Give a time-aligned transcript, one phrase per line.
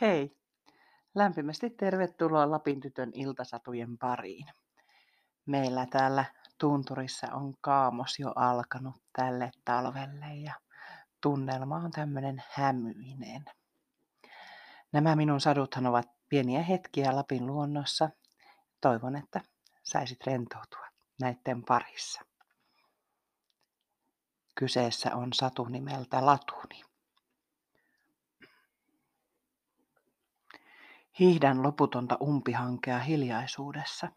[0.00, 0.36] Hei,
[1.14, 4.46] lämpimästi tervetuloa Lapin tytön iltasatujen pariin.
[5.46, 6.24] Meillä täällä
[6.58, 10.54] tunturissa on kaamos jo alkanut tälle talvelle ja
[11.20, 13.44] tunnelma on tämmöinen hämyinen.
[14.92, 18.10] Nämä minun saduthan ovat pieniä hetkiä Lapin luonnossa.
[18.80, 19.40] Toivon, että
[19.82, 20.86] saisit rentoutua
[21.20, 22.20] näiden parissa.
[24.54, 26.95] Kyseessä on satu nimeltä Latuni.
[31.20, 34.08] Hiihdän loputonta umpihankea hiljaisuudessa.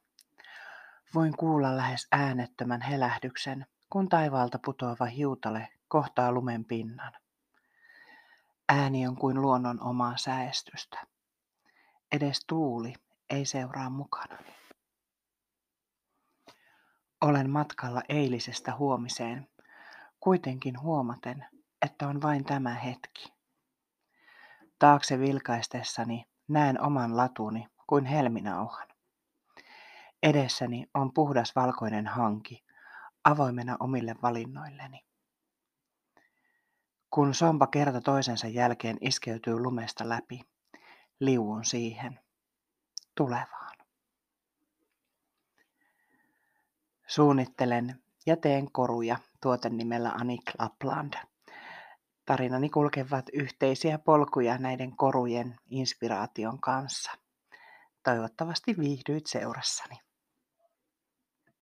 [1.16, 7.14] Voin kuulla lähes äänettömän helähdyksen, kun taivaalta putoava hiutale kohtaa lumen pinnan.
[8.70, 11.00] Ääni on kuin luonnon omaa säästystä.
[12.12, 12.94] Edes tuuli
[13.30, 14.38] ei seuraa mukana.
[17.22, 19.48] Olen matkalla eilisestä huomiseen,
[20.20, 21.46] kuitenkin huomaten,
[21.82, 23.34] että on vain tämä hetki.
[24.80, 28.88] Taakse vilkaistessani Näen oman latuni kuin helminauhan.
[30.24, 32.66] Edessäni on puhdas valkoinen hanki,
[33.24, 35.06] avoimena omille valinnoilleni.
[37.10, 40.42] Kun sompa kerta toisensa jälkeen iskeytyy lumesta läpi,
[41.20, 42.20] liuun siihen,
[43.16, 43.78] tulevaan.
[47.08, 51.14] Suunnittelen ja teen koruja tuoten nimellä Anik Lapland.
[52.30, 57.12] Tarinani kulkevat yhteisiä polkuja näiden korujen inspiraation kanssa.
[58.04, 59.96] Toivottavasti viihdyit seurassani.